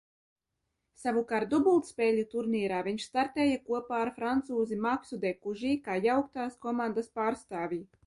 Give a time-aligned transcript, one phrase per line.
[1.01, 7.85] Savukārt dubultspēļu turnīrā viņš startēja kopā ar francūzi Maksu Dekužī kā Jauktās komandas pārstāvji.